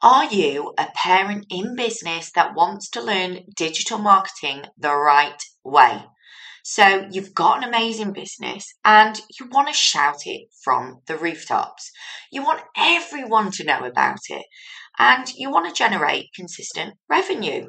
[0.00, 6.04] Are you a parent in business that wants to learn digital marketing the right way?
[6.62, 11.90] So you've got an amazing business and you want to shout it from the rooftops.
[12.30, 14.46] You want everyone to know about it
[15.00, 17.66] and you want to generate consistent revenue.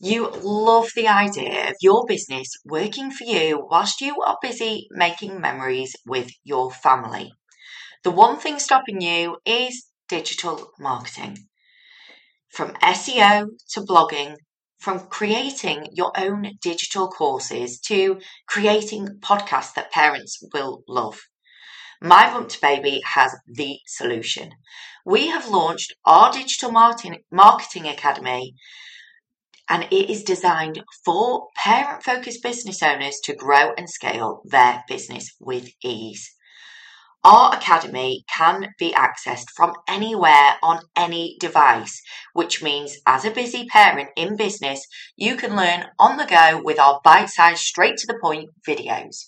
[0.00, 5.42] You love the idea of your business working for you whilst you are busy making
[5.42, 7.34] memories with your family.
[8.02, 11.48] The one thing stopping you is digital marketing.
[12.50, 14.36] From SEO to blogging,
[14.78, 21.20] from creating your own digital courses to creating podcasts that parents will love.
[22.00, 24.52] My Bump to Baby has the solution.
[25.04, 28.54] We have launched our digital marketing, marketing academy
[29.68, 35.34] and it is designed for parent focused business owners to grow and scale their business
[35.40, 36.34] with ease.
[37.30, 42.00] Our Academy can be accessed from anywhere on any device,
[42.32, 46.78] which means as a busy parent in business, you can learn on the go with
[46.78, 49.26] our bite sized, straight to the point videos.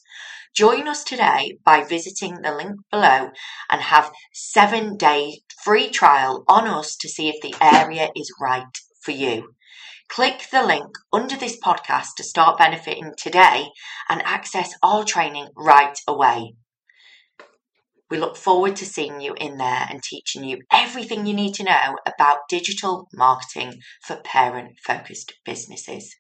[0.55, 3.33] Join us today by visiting the link below
[3.69, 8.79] and have seven day free trial on us to see if the area is right
[9.03, 9.57] for you.
[10.09, 13.67] Click the link under this podcast to start benefiting today
[14.09, 16.55] and access our training right away.
[18.11, 21.65] We look forward to seeing you in there and teaching you everything you need to
[21.65, 26.17] know about digital marketing for parent focused businesses.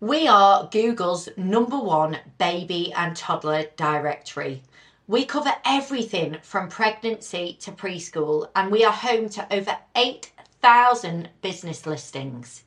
[0.00, 4.62] We are Google's number one baby and toddler directory.
[5.06, 11.86] We cover everything from pregnancy to preschool, and we are home to over 8,000 business
[11.86, 12.64] listings.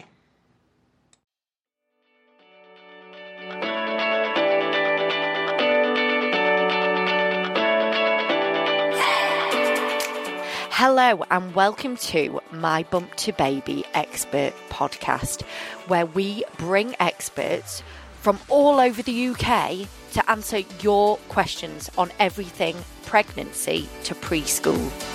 [10.78, 15.44] Hello, and welcome to my Bump to Baby Expert podcast,
[15.88, 17.82] where we bring experts
[18.20, 22.76] from all over the UK to answer your questions on everything
[23.06, 25.15] pregnancy to preschool.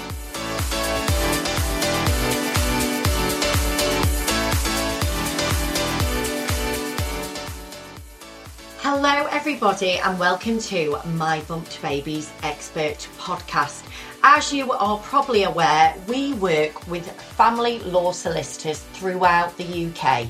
[9.40, 13.82] Everybody, and welcome to my Bump to Baby's Expert podcast.
[14.22, 20.28] As you are probably aware, we work with family law solicitors throughout the UK.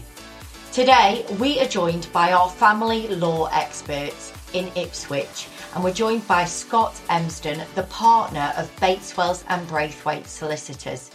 [0.71, 6.45] Today, we are joined by our family law experts in Ipswich, and we're joined by
[6.45, 11.11] Scott Emsden, the partner of Bates Wells and Braithwaite Solicitors.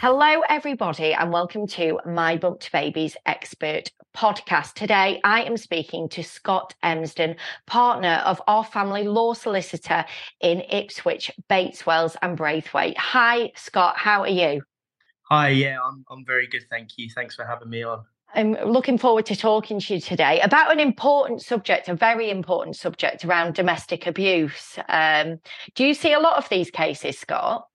[0.00, 4.74] Hello, everybody, and welcome to My Bump to Babies Expert podcast.
[4.74, 7.34] Today, I am speaking to Scott Emsden,
[7.66, 10.04] partner of our family law solicitor
[10.40, 12.96] in Ipswich, Bates Wells, and Braithwaite.
[12.96, 14.62] Hi, Scott, how are you?
[15.30, 16.62] Hi, yeah, I'm, I'm very good.
[16.70, 17.10] Thank you.
[17.10, 18.04] Thanks for having me on.
[18.36, 22.76] I'm looking forward to talking to you today about an important subject, a very important
[22.76, 24.78] subject around domestic abuse.
[24.88, 25.40] Um,
[25.74, 27.66] do you see a lot of these cases, Scott?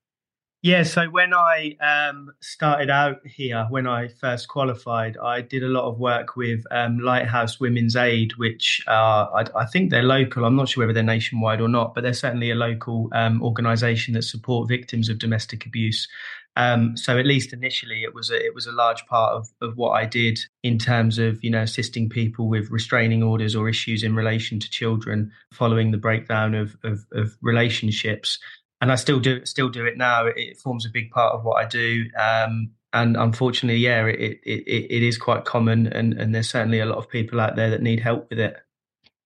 [0.63, 5.67] Yeah, so when I um, started out here, when I first qualified, I did a
[5.67, 10.45] lot of work with um, Lighthouse Women's Aid, which uh, I, I, think they're local.
[10.45, 14.13] I'm not sure whether they're nationwide or not, but they're certainly a local um, organisation
[14.13, 16.07] that support victims of domestic abuse.
[16.55, 19.75] Um, so at least initially, it was a, it was a large part of, of
[19.75, 24.01] what I did in terms of you know assisting people with restraining orders or issues
[24.01, 28.39] in relation to children following the breakdown of, of, of relationships
[28.83, 30.25] and I still do still do it now.
[30.25, 32.03] It, forms a big part of what I do.
[32.19, 36.81] Um, and unfortunately, yeah, it, it, it, it is quite common, and, and there's certainly
[36.81, 38.57] a lot of people out there that need help with it.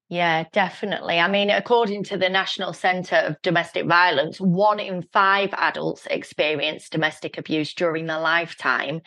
[0.09, 1.19] Yeah, definitely.
[1.19, 6.88] I mean, according to the National Centre of Domestic Violence, one in five adults experience
[6.88, 9.01] domestic abuse during their lifetime.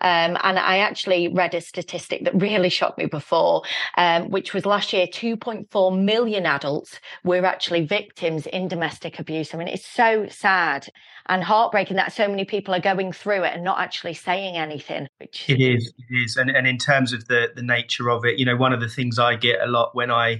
[0.00, 3.62] Um, and I actually read a statistic that really shocked me before,
[3.96, 9.54] um, which was last year 2.4 million adults were actually victims in domestic abuse.
[9.54, 10.88] I mean, it's so sad
[11.26, 15.06] and heartbreaking that so many people are going through it and not actually saying anything.
[15.18, 18.38] Which it is, it is, and and in terms of the the nature of it,
[18.38, 20.39] you know, one of the things I get a lot when I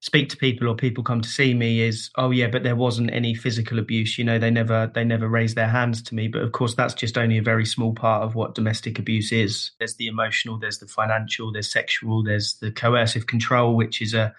[0.00, 3.12] speak to people or people come to see me is oh yeah but there wasn't
[3.12, 6.28] any physical abuse you know they never they never raised their hands to me.
[6.28, 9.72] But of course that's just only a very small part of what domestic abuse is.
[9.78, 14.34] There's the emotional there's the financial there's sexual there's the coercive control which is a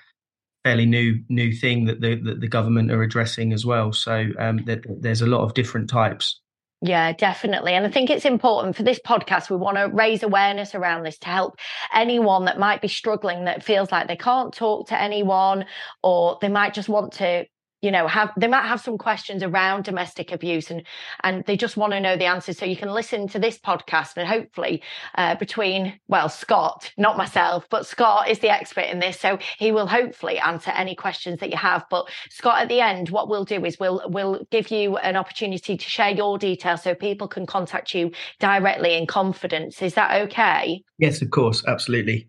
[0.64, 3.92] fairly new new thing that the that the government are addressing as well.
[3.92, 6.40] So um, there's a lot of different types
[6.82, 7.74] yeah, definitely.
[7.74, 9.50] And I think it's important for this podcast.
[9.50, 11.60] We want to raise awareness around this to help
[11.94, 15.66] anyone that might be struggling that feels like they can't talk to anyone
[16.04, 17.46] or they might just want to
[17.82, 20.84] you know have they might have some questions around domestic abuse and
[21.24, 22.58] and they just want to know the answers.
[22.58, 24.82] So you can listen to this podcast and hopefully
[25.16, 29.72] uh, between well scott not myself but scott is the expert in this so he
[29.72, 31.86] will hopefully answer any questions that you have.
[31.90, 35.78] But scott at the end what we'll do is we'll we'll give you an opportunity
[35.78, 39.82] to share your details so people can contact you directly in confidence.
[39.82, 40.84] Is that okay?
[40.98, 41.64] Yes of course.
[41.68, 42.28] Absolutely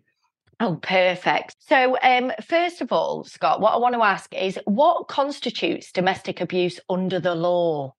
[0.61, 1.55] Oh, perfect.
[1.67, 6.39] So, um, first of all, Scott, what I want to ask is what constitutes domestic
[6.39, 7.95] abuse under the law?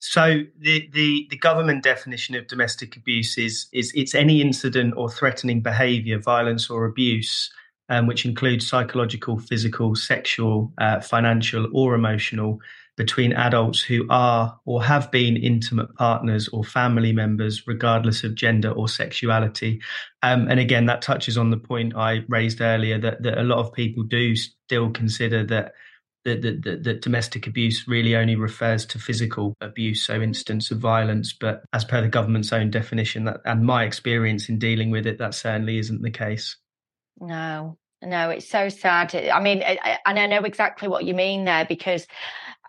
[0.00, 5.08] So, the, the, the government definition of domestic abuse is, is it's any incident or
[5.08, 7.48] threatening behaviour, violence or abuse,
[7.88, 12.58] um, which includes psychological, physical, sexual, uh, financial, or emotional
[12.96, 18.70] between adults who are or have been intimate partners or family members, regardless of gender
[18.70, 19.80] or sexuality.
[20.22, 23.58] Um, and again, that touches on the point I raised earlier that, that a lot
[23.58, 25.72] of people do still consider that.
[26.26, 31.34] That, that, that, domestic abuse really only refers to physical abuse, so instance of violence.
[31.38, 35.18] But as per the government's own definition, that and my experience in dealing with it,
[35.18, 36.56] that certainly isn't the case.
[37.20, 39.14] No, no, it's so sad.
[39.14, 42.06] I mean, and I know exactly what you mean there because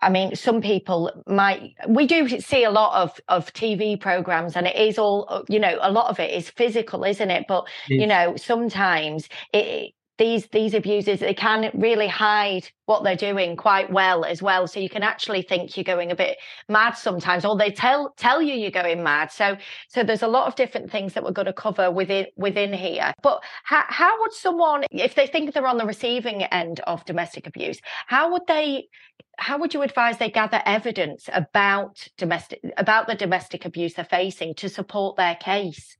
[0.06, 4.64] I mean, some people might, we do see a lot of, of TV programs and
[4.64, 7.46] it is all, you know, a lot of it is physical, isn't it?
[7.48, 8.00] But, yes.
[8.00, 13.90] you know, sometimes it, these these abusers they can really hide what they're doing quite
[13.90, 14.66] well as well.
[14.66, 18.40] So you can actually think you're going a bit mad sometimes or they tell tell
[18.40, 19.30] you you're going mad.
[19.32, 19.56] So
[19.88, 23.12] so there's a lot of different things that we're going to cover within within here.
[23.22, 27.46] But how, how would someone if they think they're on the receiving end of domestic
[27.46, 28.88] abuse how would they
[29.38, 34.54] how would you advise they gather evidence about domestic about the domestic abuse they're facing
[34.54, 35.96] to support their case?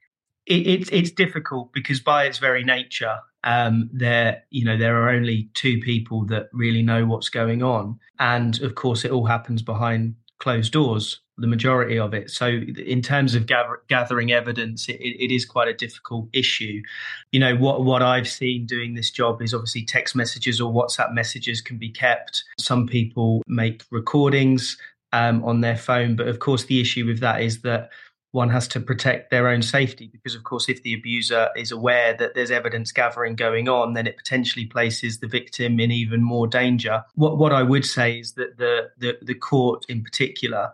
[0.47, 5.09] It, it's it's difficult because by its very nature um, there you know there are
[5.09, 7.99] only two people that really know what's going on.
[8.19, 12.31] And of course it all happens behind closed doors the majority of it.
[12.31, 16.83] So in terms of gather, gathering evidence it, it is quite a difficult issue.
[17.31, 21.13] You know what what i've seen doing this job is obviously text messages or whatsapp
[21.13, 22.45] messages can be kept.
[22.59, 24.77] Some people make recordings
[25.13, 26.17] um, on their phone.
[26.17, 27.91] But of course the issue with that is that
[28.37, 32.15] one has to protect their own safety because, of course, if the abuser is aware
[32.15, 36.47] that there's evidence gathering going on, then it potentially places the victim in even more
[36.47, 37.03] danger.
[37.15, 40.71] What what I would say is that the the, the court in particular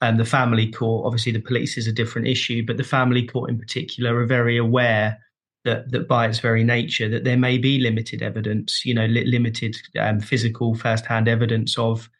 [0.00, 3.50] and the family court, obviously the police is a different issue, but the family court
[3.50, 5.18] in particular are very aware
[5.64, 9.24] that, that by its very nature that there may be limited evidence, you know, li-
[9.24, 12.10] limited um, physical first-hand evidence of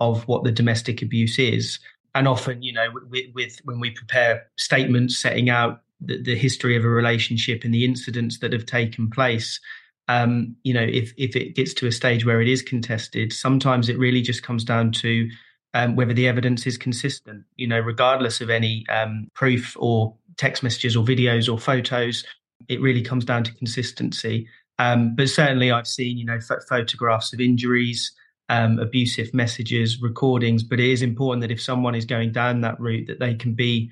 [0.00, 1.78] of what the domestic abuse is
[2.14, 6.76] and often, you know, with, with when we prepare statements setting out the, the, history
[6.76, 9.60] of a relationship and the incidents that have taken place,
[10.08, 13.88] um, you know, if if it gets to a stage where it is contested, sometimes
[13.88, 15.28] it really just comes down to
[15.72, 17.44] um, whether the evidence is consistent.
[17.56, 22.24] You know, regardless of any um, proof or text messages or videos or photos,
[22.68, 24.46] it really comes down to consistency.
[24.78, 28.12] Um, but certainly, I've seen you know photographs of injuries
[28.48, 30.62] um, abusive messages, recordings.
[30.62, 33.54] But it is important that if someone is going down that route, that they can
[33.54, 33.90] be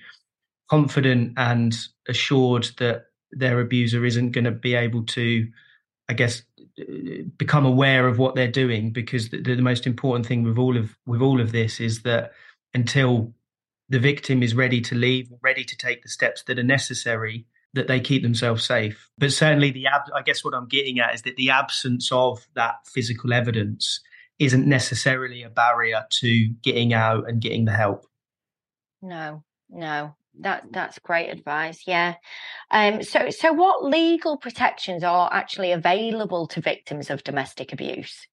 [0.69, 1.77] confident and
[2.09, 5.49] assured that their abuser isn't going to be able to,
[6.09, 6.43] I guess,
[7.37, 8.93] become aware of what they're doing.
[8.93, 12.33] Because the, the most important thing with all of with all of this is that
[12.75, 13.35] until
[13.89, 17.89] the victim is ready to leave, ready to take the steps that are necessary, that
[17.89, 19.11] they keep themselves safe.
[19.19, 22.47] But certainly, the ab- I guess what I'm getting at is that the absence of
[22.55, 24.01] that physical evidence
[24.39, 28.07] isn't necessarily a barrier to getting out and getting the help.
[29.01, 30.15] No, no.
[30.41, 31.83] That that's great advice.
[31.87, 32.15] Yeah.
[32.71, 38.27] Um so so what legal protections are actually available to victims of domestic abuse?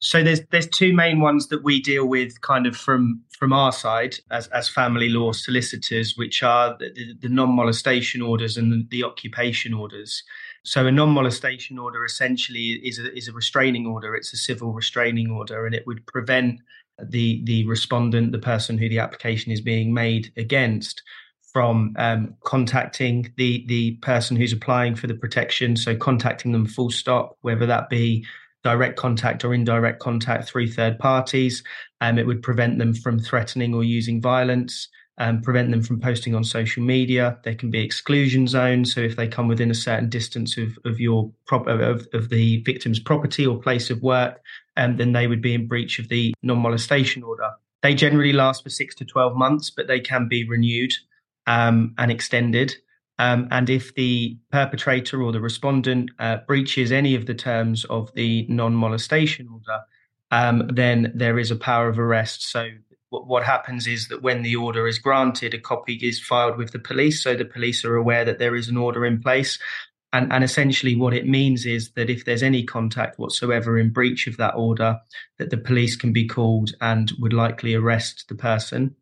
[0.00, 3.70] So there's there's two main ones that we deal with kind of from from our
[3.70, 8.86] side as as family law solicitors, which are the, the, the non-molestation orders and the,
[8.90, 10.22] the occupation orders.
[10.62, 14.14] So a non-molestation order essentially is a, is a restraining order.
[14.14, 16.60] It's a civil restraining order, and it would prevent
[17.02, 21.02] the the respondent, the person who the application is being made against,
[21.52, 25.76] from um, contacting the the person who's applying for the protection.
[25.76, 28.24] So contacting them full stop, whether that be
[28.62, 31.62] direct contact or indirect contact through third parties.
[32.00, 34.88] Um, it would prevent them from threatening or using violence
[35.20, 37.38] um, prevent them from posting on social media.
[37.44, 38.94] There can be exclusion zones.
[38.94, 42.62] So if they come within a certain distance of, of your prop, of, of the
[42.62, 44.40] victim's property or place of work,
[44.78, 47.50] um, then they would be in breach of the non-molestation order.
[47.82, 50.92] They generally last for six to 12 months, but they can be renewed
[51.46, 52.74] um, and extended.
[53.20, 58.10] Um, and if the perpetrator or the respondent uh, breaches any of the terms of
[58.14, 59.82] the non molestation order,
[60.30, 62.50] um, then there is a power of arrest.
[62.50, 62.70] So
[63.10, 66.72] what, what happens is that when the order is granted, a copy is filed with
[66.72, 69.58] the police, so the police are aware that there is an order in place.
[70.14, 74.28] And, and essentially, what it means is that if there's any contact whatsoever in breach
[74.28, 74.98] of that order,
[75.36, 78.96] that the police can be called and would likely arrest the person.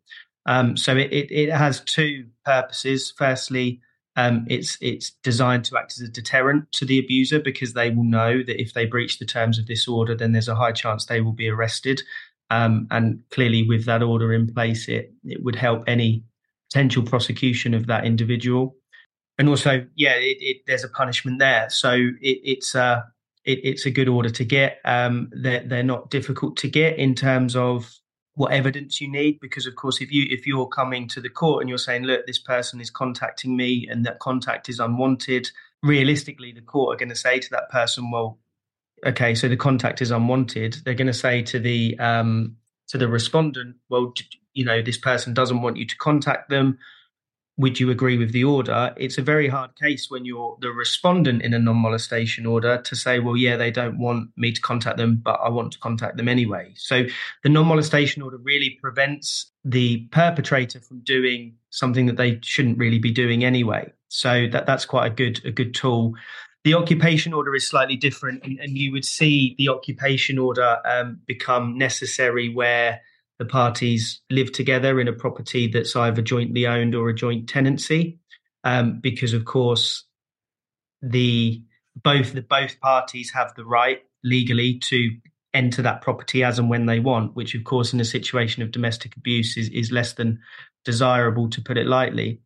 [0.45, 3.13] Um, so it, it, it, has two purposes.
[3.17, 3.79] Firstly,
[4.15, 8.03] um, it's it's designed to act as a deterrent to the abuser because they will
[8.03, 11.05] know that if they breach the terms of this order, then there's a high chance
[11.05, 12.01] they will be arrested.
[12.49, 16.23] Um, and clearly, with that order in place, it it would help any
[16.71, 18.75] potential prosecution of that individual.
[19.37, 23.05] And also, yeah, it, it, there's a punishment there, so it's a
[23.45, 24.79] it's a good order to get.
[24.83, 27.89] Um, they're they're not difficult to get in terms of
[28.39, 31.61] what evidence you need, because of course, if you if you're coming to the court
[31.61, 35.51] and you're saying, look, this person is contacting me, and that contact is unwanted,
[35.83, 38.39] realistically, the court are going to say to that person, well,
[39.05, 42.55] okay, so the contact is unwanted, they're going to say to the um,
[42.87, 44.13] to the respondent, well,
[44.53, 46.79] you know, this person doesn't want you to contact them.
[47.59, 48.93] Would you agree with the order?
[48.95, 52.95] It's a very hard case when you're the respondent in a non molestation order to
[52.95, 56.15] say, well, yeah, they don't want me to contact them, but I want to contact
[56.15, 56.71] them anyway.
[56.77, 57.03] So
[57.43, 62.97] the non molestation order really prevents the perpetrator from doing something that they shouldn't really
[62.97, 63.91] be doing anyway.
[64.07, 66.13] So that that's quite a good a good tool.
[66.63, 71.19] The occupation order is slightly different, and, and you would see the occupation order um,
[71.25, 73.01] become necessary where
[73.39, 78.19] the parties live together in a property that's either jointly owned or a joint tenancy,
[78.63, 80.05] um, because of course
[81.01, 81.63] the
[82.03, 85.11] both the both parties have the right legally to
[85.53, 88.71] enter that property as and when they want, which of course in a situation of
[88.71, 90.39] domestic abuse is, is less than
[90.85, 92.41] desirable to put it lightly.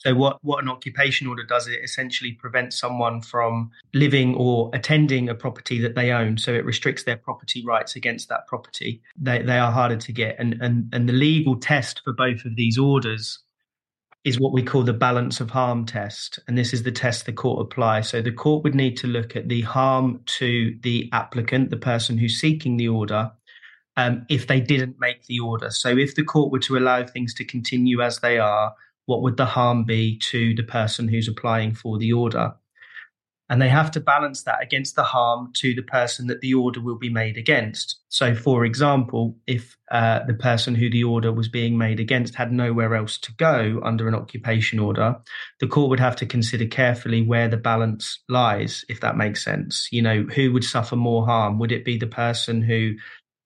[0.00, 5.28] So what what an occupation order does it essentially prevents someone from living or attending
[5.28, 6.38] a property that they own.
[6.38, 9.02] So it restricts their property rights against that property.
[9.16, 12.56] They they are harder to get, and and and the legal test for both of
[12.56, 13.38] these orders
[14.24, 16.38] is what we call the balance of harm test.
[16.46, 18.08] And this is the test the court applies.
[18.08, 22.18] So the court would need to look at the harm to the applicant, the person
[22.18, 23.30] who's seeking the order,
[23.96, 25.70] um, if they didn't make the order.
[25.70, 28.74] So if the court were to allow things to continue as they are,
[29.10, 32.54] what would the harm be to the person who's applying for the order?
[33.48, 36.80] And they have to balance that against the harm to the person that the order
[36.80, 37.98] will be made against.
[38.08, 42.52] So, for example, if uh, the person who the order was being made against had
[42.52, 45.16] nowhere else to go under an occupation order,
[45.58, 49.88] the court would have to consider carefully where the balance lies, if that makes sense.
[49.90, 51.58] You know, who would suffer more harm?
[51.58, 52.94] Would it be the person who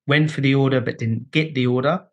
[0.06, 2.04] went for the order but didn't get the order?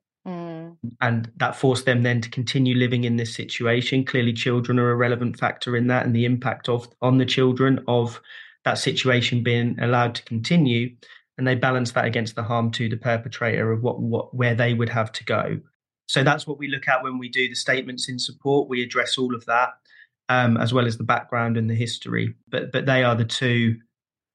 [0.99, 4.03] And that forced them then to continue living in this situation.
[4.03, 7.83] Clearly, children are a relevant factor in that, and the impact of on the children
[7.87, 8.19] of
[8.65, 10.95] that situation being allowed to continue.
[11.37, 14.73] And they balance that against the harm to the perpetrator of what, what where they
[14.73, 15.59] would have to go.
[16.07, 18.67] So that's what we look at when we do the statements in support.
[18.67, 19.69] We address all of that,
[20.29, 22.35] um, as well as the background and the history.
[22.49, 23.77] But but they are the two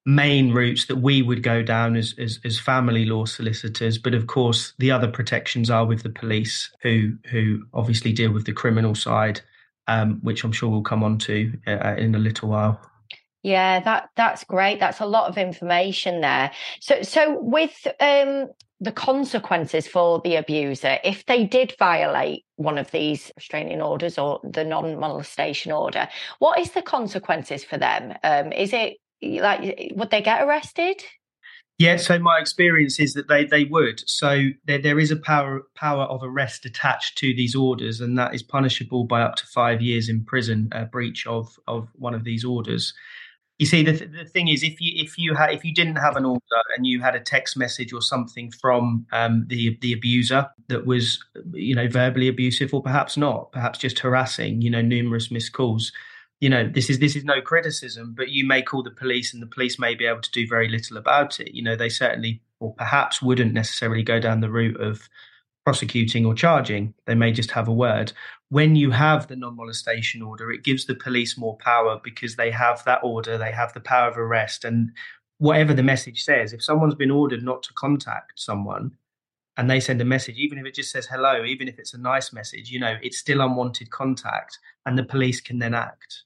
[0.06, 3.98] main routes that we would go down as, as, as family law solicitors.
[3.98, 8.46] But of course, the other protections are with the police, who who obviously deal with
[8.46, 9.40] the criminal side,
[9.88, 12.80] um, which I'm sure we'll come on to uh, in a little while.
[13.42, 14.80] Yeah, that that's great.
[14.80, 16.52] That's a lot of information there.
[16.80, 18.48] So so with um,
[18.80, 24.38] the consequences for the abuser if they did violate one of these restraining orders or
[24.44, 26.06] the non-molestation order
[26.40, 28.98] what is the consequences for them um, is it
[29.40, 31.02] like would they get arrested?
[31.78, 34.02] Yeah, so my experience is that they, they would.
[34.09, 38.35] So there, there is a power power of arrest attached to these orders, and that
[38.35, 42.25] is punishable by up to five years in prison, a breach of, of one of
[42.25, 42.95] these orders.
[43.59, 45.97] You see, the, th- the thing is, if you if you had if you didn't
[45.97, 46.40] have an order
[46.76, 51.23] and you had a text message or something from um, the the abuser that was,
[51.52, 55.92] you know, verbally abusive or perhaps not, perhaps just harassing, you know, numerous missed calls,
[56.40, 59.43] you know this is this is no criticism but you may call the police and
[59.43, 61.55] the police may be able to do very little about it.
[61.55, 65.09] You know they certainly or perhaps wouldn't necessarily go down the route of
[65.64, 66.95] prosecuting or charging.
[67.07, 68.12] They may just have a word.
[68.49, 72.85] When you have the non-molestation order it gives the police more power because they have
[72.85, 74.93] that order they have the power of arrest and
[75.38, 78.93] whatever the message says, if someone's been ordered not to contact someone
[79.57, 81.99] and they send a message, even if it just says hello, even if it's a
[81.99, 86.23] nice message, you know, it's still unwanted contact and the police can then act.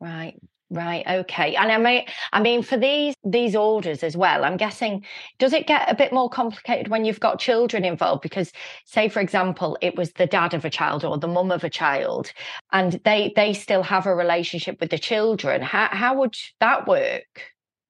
[0.00, 0.34] Right.
[0.70, 1.06] Right.
[1.06, 1.56] Okay.
[1.56, 5.02] And I mean, I mean, for these these orders as well, I'm guessing
[5.38, 8.20] does it get a bit more complicated when you've got children involved?
[8.20, 8.52] Because,
[8.84, 11.70] say, for example, it was the dad of a child or the mum of a
[11.70, 12.32] child,
[12.70, 15.62] and they they still have a relationship with the children.
[15.62, 17.44] How how would that work?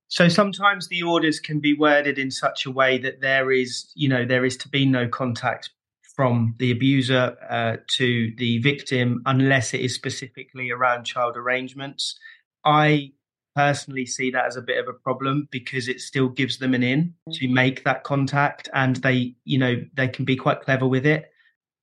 [0.06, 4.08] So sometimes the orders can be worded in such a way that there is, you
[4.08, 5.70] know, there is to be no contact
[6.18, 12.18] from the abuser uh, to the victim unless it is specifically around child arrangements.
[12.64, 13.12] I
[13.54, 16.82] personally see that as a bit of a problem because it still gives them an
[16.82, 17.54] in to mm-hmm.
[17.54, 21.30] make that contact and they you know they can be quite clever with it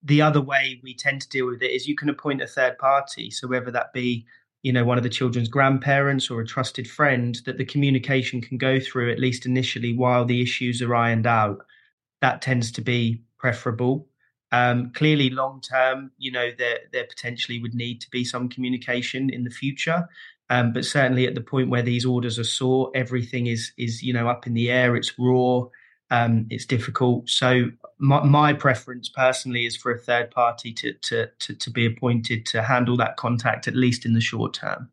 [0.03, 2.77] the other way we tend to deal with it is you can appoint a third
[2.77, 4.25] party so whether that be
[4.63, 8.57] you know one of the children's grandparents or a trusted friend that the communication can
[8.57, 11.65] go through at least initially while the issues are ironed out
[12.21, 14.07] that tends to be preferable
[14.51, 19.29] um, clearly long term you know there there potentially would need to be some communication
[19.29, 20.07] in the future
[20.49, 24.13] um, but certainly at the point where these orders are sought, everything is is you
[24.13, 24.95] know up in the air.
[24.95, 25.63] It's raw.
[26.11, 27.29] Um, it's difficult.
[27.29, 31.85] So my, my, preference personally is for a third party to, to to to be
[31.85, 34.89] appointed to handle that contact at least in the short term.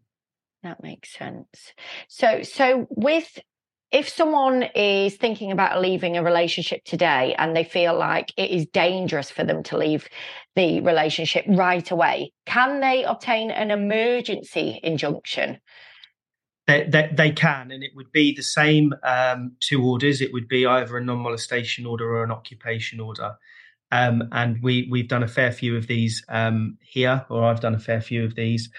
[0.62, 1.75] That makes sense.
[2.09, 3.38] So so with
[3.92, 8.66] if someone is thinking about leaving a relationship today and they feel like it is
[8.66, 10.08] dangerous for them to leave
[10.56, 15.58] the relationship right away, can they obtain an emergency injunction?
[16.66, 20.22] They, they, they can, and it would be the same um, two orders.
[20.22, 23.34] It would be either a non molestation order or an occupation order.
[23.90, 27.75] Um, and we, we've done a fair few of these um, here, or I've done
[27.75, 28.70] a fair few of these.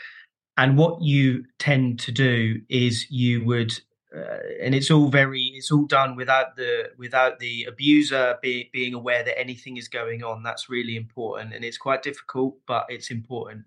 [0.57, 3.79] And what you tend to do is you would
[4.15, 8.93] uh, and it's all very it's all done without the without the abuser be, being
[8.93, 10.43] aware that anything is going on.
[10.43, 11.53] That's really important.
[11.53, 13.65] And it's quite difficult but it's important.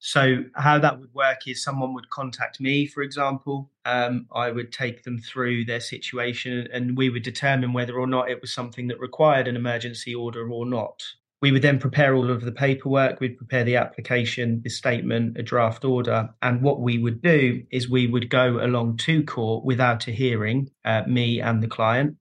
[0.00, 3.70] So how that would work is someone would contact me for example.
[3.86, 8.30] Um, i would take them through their situation and we would determine whether or not
[8.30, 11.02] it was something that required an emergency order or not
[11.42, 15.42] we would then prepare all of the paperwork, we'd prepare the application, the statement, a
[15.42, 16.30] draft order.
[16.40, 20.70] And what we would do is we would go along to court without a hearing,
[20.84, 22.16] uh, me and the client.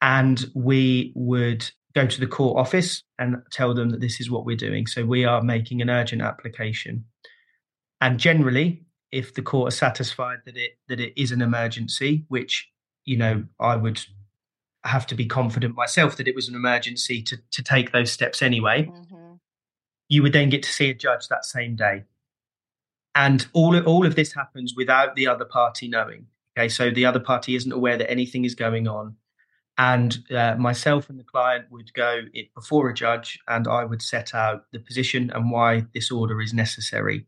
[0.00, 4.44] And we would go to the court office and tell them that this is what
[4.44, 4.86] we're doing.
[4.86, 7.04] So we are making an urgent application.
[8.00, 12.70] And generally, if the court are satisfied that it that it is an emergency, which
[13.04, 14.00] you know I would
[14.84, 18.42] have to be confident myself that it was an emergency to, to take those steps
[18.42, 18.84] anyway.
[18.84, 19.34] Mm-hmm.
[20.08, 22.04] You would then get to see a judge that same day.
[23.14, 26.26] And all of, all of this happens without the other party knowing.
[26.56, 29.16] Okay, so the other party isn't aware that anything is going on.
[29.78, 34.02] And uh, myself and the client would go it before a judge, and I would
[34.02, 37.26] set out the position and why this order is necessary.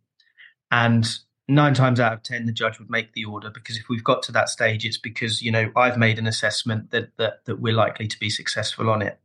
[0.70, 1.08] And
[1.48, 4.22] nine times out of ten the judge would make the order because if we've got
[4.22, 7.74] to that stage it's because you know i've made an assessment that that, that we're
[7.74, 9.18] likely to be successful on it.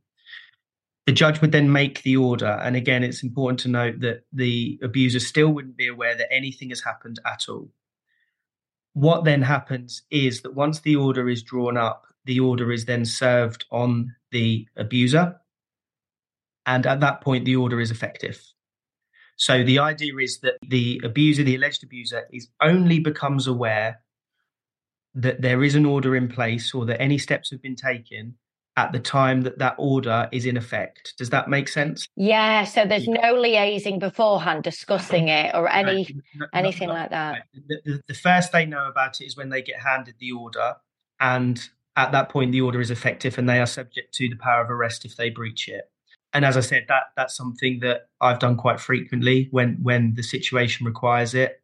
[1.06, 4.78] The judge would then make the order and again it's important to note that the
[4.82, 7.70] abuser still wouldn't be aware that anything has happened at all.
[8.92, 13.04] What then happens is that once the order is drawn up the order is then
[13.04, 15.40] served on the abuser
[16.66, 18.42] and at that point the order is effective
[19.38, 24.00] so the idea is that the abuser, the alleged abuser, is only becomes aware
[25.14, 28.34] that there is an order in place or that any steps have been taken
[28.76, 31.14] at the time that that order is in effect.
[31.18, 32.08] Does that make sense?
[32.16, 32.64] Yeah.
[32.64, 36.02] So there's no liaising beforehand, discussing it or any
[36.34, 37.44] no, no, anything no, like that.
[37.68, 40.74] The, the first they know about it is when they get handed the order,
[41.20, 41.60] and
[41.94, 44.70] at that point the order is effective, and they are subject to the power of
[44.70, 45.90] arrest if they breach it
[46.38, 50.22] and as I said, that that's something that I've done quite frequently when when the
[50.22, 51.60] situation requires it.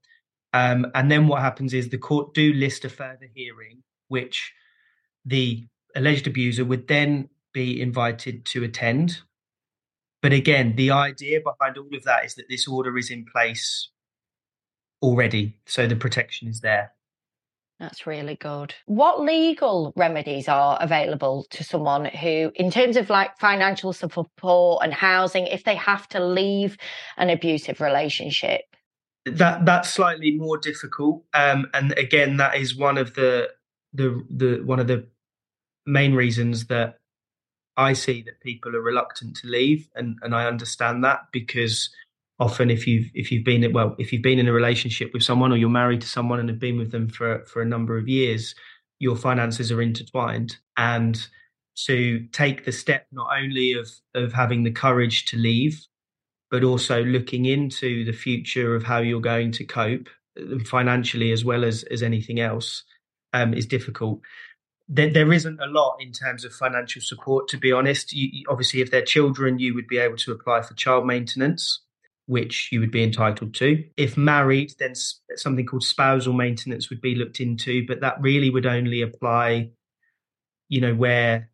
[0.53, 4.53] Um, and then what happens is the court do list a further hearing, which
[5.25, 9.21] the alleged abuser would then be invited to attend.
[10.21, 13.91] But again, the idea behind all of that is that this order is in place
[15.01, 16.95] already, so the protection is there.
[17.81, 18.75] That's really good.
[18.87, 24.95] What legal remedies are available to someone who, in terms of like financial support and
[24.95, 26.77] housing, if they have to leave
[27.17, 28.63] an abusive relationship?
[29.27, 33.51] That that's slightly more difficult, um, and again, that is one of the
[33.93, 35.07] the the one of the
[35.87, 36.99] main reasons that
[37.77, 41.89] I see that people are reluctant to leave, and and I understand that because
[42.40, 45.53] often if you've if you've been well if you've been in a relationship with someone
[45.53, 48.09] or you're married to someone and have been with them for for a number of
[48.09, 48.55] years
[48.99, 50.57] your finances are intertwined.
[50.77, 51.27] And
[51.87, 55.85] to take the step not only of of having the courage to leave
[56.51, 61.44] but also looking into the future of how you're going to cope uh, financially as
[61.44, 62.85] well as as anything else
[63.33, 64.20] um, is difficult.
[64.87, 68.12] There, there isn't a lot in terms of financial support to be honest.
[68.12, 71.81] You, obviously if they're children you would be able to apply for child maintenance
[72.27, 73.85] which you would be entitled to.
[73.97, 74.95] If married, then
[75.37, 79.71] something called spousal maintenance would be looked into, but that really would only apply,
[80.69, 81.51] you know, where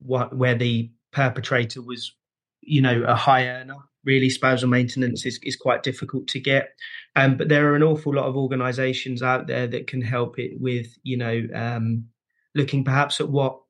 [0.00, 2.12] what where the perpetrator was,
[2.60, 3.76] you know, a high earner.
[4.04, 6.70] Really, spousal maintenance is, is quite difficult to get.
[7.14, 10.60] Um, but there are an awful lot of organisations out there that can help it
[10.60, 12.06] with, you know, um,
[12.54, 13.60] looking perhaps at what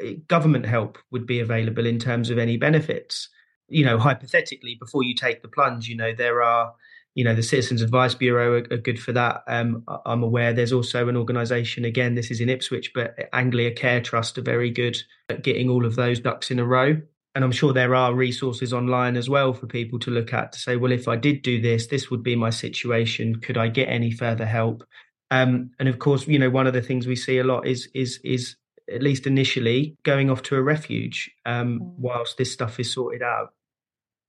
[0.00, 3.28] eh, government help would be available in terms of any benefits
[3.74, 6.72] you know, hypothetically, before you take the plunge, you know, there are,
[7.16, 9.42] you know, the Citizens Advice Bureau are, are good for that.
[9.48, 14.00] Um, I'm aware there's also an organisation, again, this is in Ipswich, but Anglia Care
[14.00, 14.96] Trust are very good
[15.28, 17.00] at getting all of those ducks in a row.
[17.34, 20.58] And I'm sure there are resources online as well for people to look at to
[20.60, 23.40] say, well, if I did do this, this would be my situation.
[23.40, 24.84] Could I get any further help?
[25.32, 27.88] Um, and of course, you know, one of the things we see a lot is
[27.92, 28.54] is is
[28.92, 31.94] at least initially, going off to a refuge um, mm.
[31.96, 33.52] whilst this stuff is sorted out.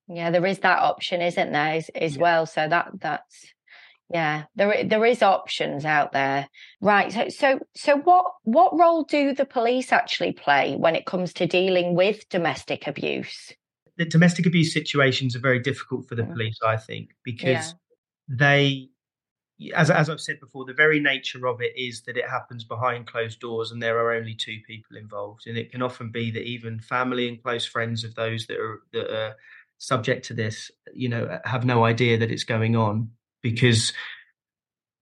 [0.08, 2.22] Yeah, there is that option, isn't there, as, as yeah.
[2.22, 2.46] well?
[2.46, 3.54] So that that's
[4.10, 6.48] yeah, there there is options out there,
[6.80, 7.12] right?
[7.12, 11.48] So so so what what role do the police actually play when it comes to
[11.48, 13.52] dealing with domestic abuse?
[13.98, 16.34] The domestic abuse situations are very difficult for the mm.
[16.34, 17.72] police, I think, because yeah.
[18.28, 18.90] they
[19.74, 23.08] as as I've said before, the very nature of it is that it happens behind
[23.08, 25.48] closed doors, and there are only two people involved.
[25.48, 28.82] And it can often be that even family and close friends of those that are
[28.94, 29.36] that are
[29.78, 33.10] subject to this, you know, have no idea that it's going on
[33.42, 33.94] because,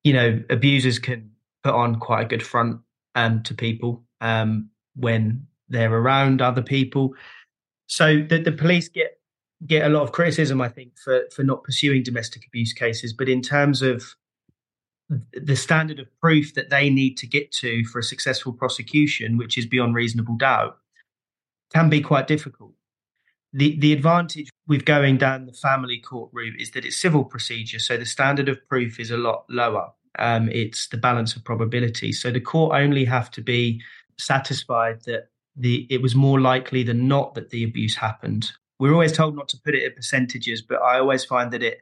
[0.03, 1.31] you know, abusers can
[1.63, 2.81] put on quite a good front
[3.15, 7.13] um, to people um, when they're around other people.
[7.87, 9.19] So the, the police get
[9.65, 13.13] get a lot of criticism, I think, for for not pursuing domestic abuse cases.
[13.13, 14.15] But in terms of
[15.33, 19.57] the standard of proof that they need to get to for a successful prosecution, which
[19.57, 20.77] is beyond reasonable doubt,
[21.73, 22.73] can be quite difficult.
[23.53, 27.79] The the advantage with going down the family court route is that it's civil procedure,
[27.79, 29.91] so the standard of proof is a lot lower.
[30.19, 32.11] Um, it's the balance of probability.
[32.11, 33.81] So the court only have to be
[34.17, 38.51] satisfied that the it was more likely than not that the abuse happened.
[38.79, 41.81] We're always told not to put it in percentages, but I always find that it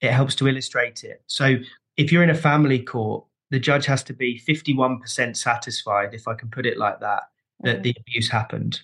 [0.00, 1.22] it helps to illustrate it.
[1.26, 1.56] So
[1.96, 6.34] if you're in a family court, the judge has to be 51% satisfied, if I
[6.34, 7.24] can put it like that,
[7.60, 7.82] that mm-hmm.
[7.82, 8.80] the abuse happened.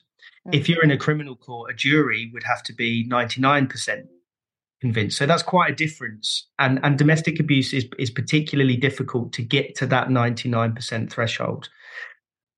[0.46, 0.54] Mm-hmm.
[0.54, 4.06] If you're in a criminal court, a jury would have to be 99%
[4.80, 5.16] convinced.
[5.16, 6.48] So that's quite a difference.
[6.58, 11.68] And and domestic abuse is, is particularly difficult to get to that 99% threshold.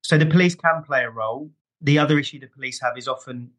[0.02, 1.50] So the police can play a role.
[1.80, 3.50] The other issue the police have is often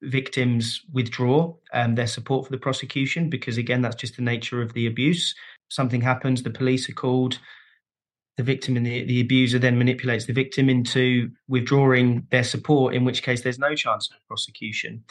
[0.00, 4.72] victims withdraw um, their support for the prosecution because again that's just the nature of
[4.72, 5.32] the abuse
[5.72, 7.38] something happens, the police are called,
[8.36, 13.04] the victim and the, the abuser then manipulates the victim into withdrawing their support, in
[13.04, 15.04] which case there's no chance of prosecution.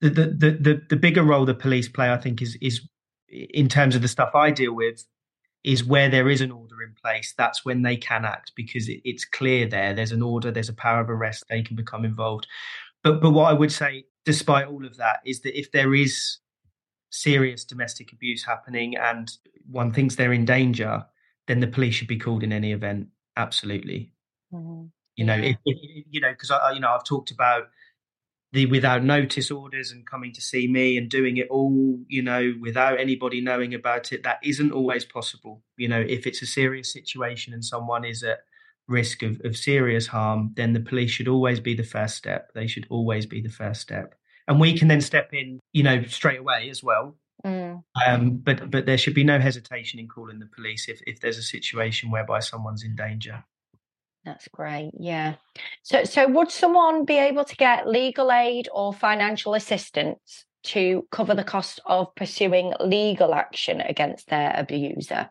[0.00, 2.80] The, the, the, the, the bigger role the police play, I think, is, is
[3.28, 5.04] in terms of the stuff I deal with,
[5.64, 7.34] is where there is an order in place.
[7.36, 9.94] That's when they can act because it, it's clear there.
[9.94, 12.46] There's an order, there's a power of arrest, they can become involved.
[13.02, 16.38] But but what I would say, despite all of that, is that if there is
[17.10, 19.30] serious domestic abuse happening and
[19.70, 21.04] one thinks they're in danger,
[21.48, 23.08] then the police should be called in any event.
[23.36, 24.12] Absolutely.
[24.52, 24.86] Mm-hmm.
[25.16, 25.50] You know, yeah.
[25.50, 27.64] if, if, you know, because I, you know, I've talked about
[28.52, 32.54] the without notice orders and coming to see me and doing it all, you know,
[32.60, 34.22] without anybody knowing about it.
[34.22, 35.62] That isn't always possible.
[35.76, 38.38] You know, if it's a serious situation and someone is at
[38.86, 42.52] risk of, of serious harm, then the police should always be the first step.
[42.54, 44.14] They should always be the first step
[44.48, 47.14] and we can then step in, you know, straight away as well.
[47.44, 47.82] Mm.
[48.06, 51.38] Um, but but there should be no hesitation in calling the police if if there's
[51.38, 53.44] a situation whereby someone's in danger.
[54.24, 54.90] That's great.
[54.98, 55.34] Yeah.
[55.82, 61.34] So so would someone be able to get legal aid or financial assistance to cover
[61.34, 65.30] the cost of pursuing legal action against their abuser?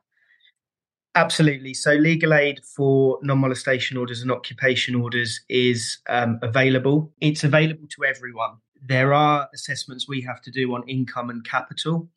[1.17, 1.73] Absolutely.
[1.73, 7.11] So, legal aid for non molestation orders and occupation orders is um, available.
[7.19, 8.57] It's available to everyone.
[8.85, 12.09] There are assessments we have to do on income and capital.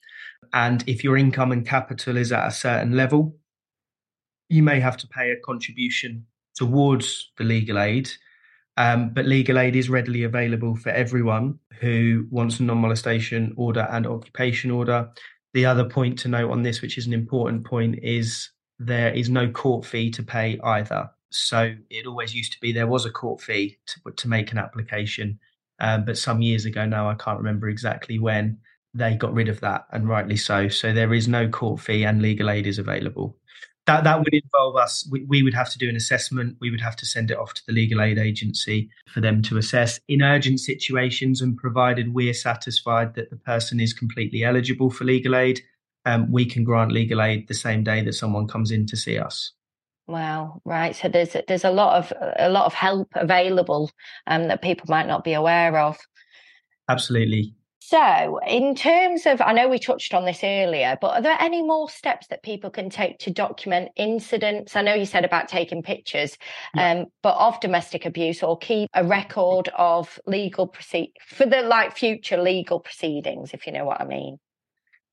[0.52, 3.36] And if your income and capital is at a certain level,
[4.48, 8.10] you may have to pay a contribution towards the legal aid.
[8.76, 13.86] Um, but legal aid is readily available for everyone who wants a non molestation order
[13.90, 15.10] and occupation order.
[15.52, 19.28] The other point to note on this, which is an important point, is there is
[19.28, 21.10] no court fee to pay either.
[21.30, 24.58] So it always used to be there was a court fee to, to make an
[24.58, 25.38] application.
[25.80, 28.58] Um, but some years ago now, I can't remember exactly when,
[28.94, 30.68] they got rid of that, and rightly so.
[30.68, 33.36] So there is no court fee, and legal aid is available.
[33.86, 35.08] That that would involve us.
[35.10, 36.56] We, we would have to do an assessment.
[36.60, 39.58] We would have to send it off to the legal aid agency for them to
[39.58, 45.04] assess in urgent situations, and provided we're satisfied that the person is completely eligible for
[45.04, 45.60] legal aid,
[46.04, 49.18] um, we can grant legal aid the same day that someone comes in to see
[49.18, 49.52] us.
[50.10, 50.96] Wow, right.
[50.96, 53.92] So there's there's a lot of a lot of help available
[54.26, 55.98] um, that people might not be aware of.
[56.88, 57.54] Absolutely.
[57.78, 61.62] So, in terms of, I know we touched on this earlier, but are there any
[61.62, 64.74] more steps that people can take to document incidents?
[64.74, 66.36] I know you said about taking pictures,
[66.74, 66.90] yeah.
[66.90, 71.96] um, but of domestic abuse or keep a record of legal proceed for the like
[71.96, 74.38] future legal proceedings, if you know what I mean.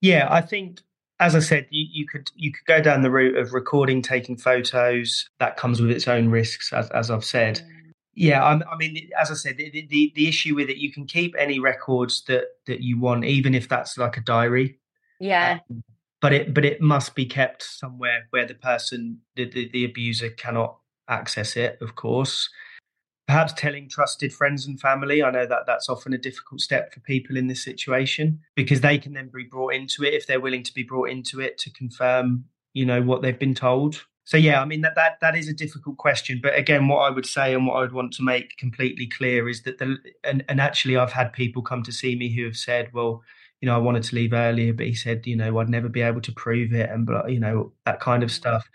[0.02, 0.82] Yeah, I think
[1.20, 4.38] as I said, you, you, could you could go down the route of recording, taking
[4.38, 5.30] photos.
[5.40, 7.62] That comes with its own risks, as, as I've said.
[8.14, 11.06] Yeah, I'm, i mean, as I said, the, the, the issue with it, you can
[11.06, 14.80] keep any records that that you want, even if that's like a diary.
[15.20, 15.60] Yeah.
[15.70, 15.84] Um,
[16.20, 20.30] but it but it must be kept somewhere where the person, the, the, the abuser,
[20.30, 20.78] cannot
[21.08, 21.78] access it.
[21.82, 22.50] Of course,
[23.28, 25.22] perhaps telling trusted friends and family.
[25.22, 28.98] I know that that's often a difficult step for people in this situation because they
[28.98, 31.72] can then be brought into it if they're willing to be brought into it to
[31.72, 34.06] confirm, you know, what they've been told.
[34.24, 36.40] So yeah, I mean that that that is a difficult question.
[36.42, 39.48] But again, what I would say and what I would want to make completely clear
[39.48, 42.58] is that the and, and actually I've had people come to see me who have
[42.58, 43.24] said, well,
[43.62, 46.02] you know, I wanted to leave earlier, but he said, you know, I'd never be
[46.02, 48.70] able to prove it and you know, that kind of stuff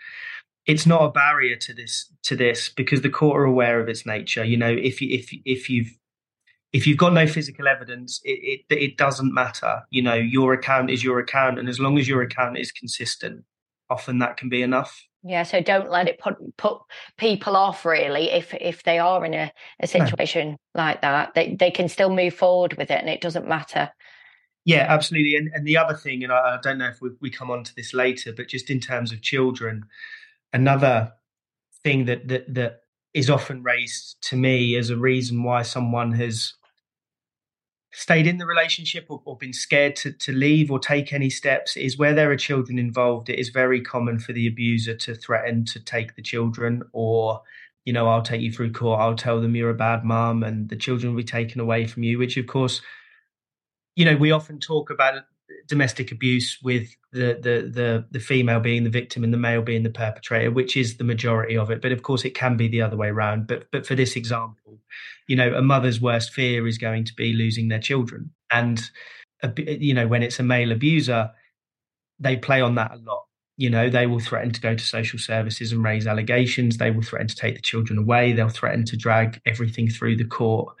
[0.65, 4.05] it's not a barrier to this to this because the court are aware of its
[4.05, 4.43] nature.
[4.43, 5.97] You know, if you if if you've
[6.71, 9.83] if you've got no physical evidence, it, it, it doesn't matter.
[9.91, 13.43] You know, your account is your account, and as long as your account is consistent,
[13.89, 15.05] often that can be enough.
[15.25, 16.79] Yeah, so don't let it put put
[17.17, 17.85] people off.
[17.85, 20.57] Really, if if they are in a, a situation no.
[20.75, 23.89] like that, they they can still move forward with it, and it doesn't matter.
[24.65, 25.35] Yeah, absolutely.
[25.35, 27.63] And and the other thing, and I, I don't know if we, we come on
[27.63, 29.85] to this later, but just in terms of children,
[30.53, 31.13] another
[31.83, 32.79] thing that that that
[33.13, 36.53] is often raised to me as a reason why someone has
[37.95, 41.77] stayed in the relationship or, or, been scared to, to leave or take any steps
[41.77, 45.63] is where there are children involved it is very common for the abuser to threaten
[45.63, 47.41] to take the children or
[47.85, 50.69] you know i'll take you through court i'll tell them you're a bad mom and
[50.69, 52.81] the children will be taken away from you which of course
[53.95, 55.23] you know we often talk about
[55.67, 59.83] domestic abuse with the, the the the female being the victim and the male being
[59.83, 61.81] the perpetrator, which is the majority of it.
[61.81, 63.47] But of course, it can be the other way around.
[63.47, 64.79] But but for this example,
[65.27, 68.81] you know, a mother's worst fear is going to be losing their children, and
[69.57, 71.31] you know, when it's a male abuser,
[72.19, 73.25] they play on that a lot.
[73.55, 76.77] You know, they will threaten to go to social services and raise allegations.
[76.77, 78.33] They will threaten to take the children away.
[78.33, 80.75] They'll threaten to drag everything through the court.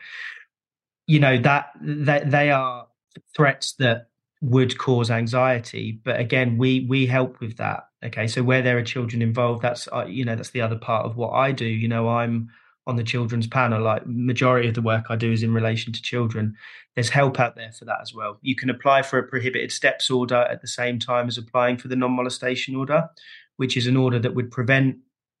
[1.05, 2.87] You know that that they are
[3.35, 4.07] threats that
[4.43, 8.27] would cause anxiety but again we we help with that okay?
[8.27, 11.15] So where there are children involved that's uh, you know that's the other part of
[11.15, 12.49] what i do you know i'm
[12.85, 16.01] on the children's panel like majority of the work i do is in relation to
[16.01, 16.55] children.
[16.95, 18.37] There's help out there for that as well.
[18.43, 21.87] You can apply for a prohibited steps order at the same time as applying for
[21.87, 23.09] the non-molestation order
[23.57, 24.97] which is an order that would prevent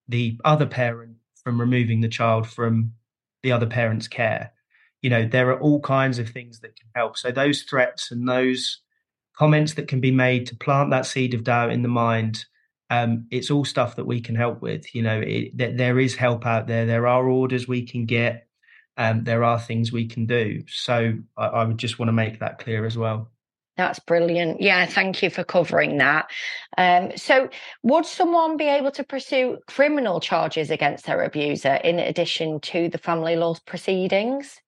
[0.07, 2.93] the other parent from removing the child from
[3.41, 4.51] the other parent's care.
[5.01, 7.17] You know there are all kinds of things that can help.
[7.17, 8.79] So those threats and those
[9.37, 12.45] comments that can be made to plant that seed of doubt in the mind
[12.89, 16.15] um, it's all stuff that we can help with you know it, that there is
[16.15, 18.47] help out there there are orders we can get
[18.97, 22.39] um, there are things we can do so I, I would just want to make
[22.39, 23.31] that clear as well
[23.75, 24.61] that's brilliant.
[24.61, 26.27] Yeah, thank you for covering that.
[26.77, 27.49] Um, so,
[27.81, 32.99] would someone be able to pursue criminal charges against their abuser in addition to the
[32.99, 34.61] family law proceedings?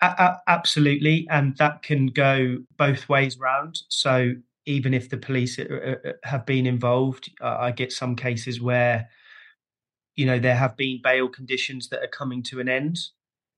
[0.00, 3.80] Absolutely, and that can go both ways round.
[3.88, 4.34] So
[4.66, 9.08] even if the police uh, uh, uh, have been involved, I get some cases where
[10.16, 12.98] you know there have been bail conditions that are coming to an end,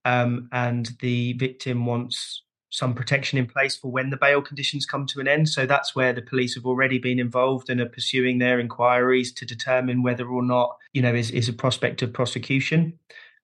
[0.05, 5.07] um, and the victim wants some protection in place for when the bail conditions come
[5.07, 5.46] to an end.
[5.46, 9.44] So that's where the police have already been involved and are pursuing their inquiries to
[9.44, 12.98] determine whether or not you know is is a prospect of prosecution.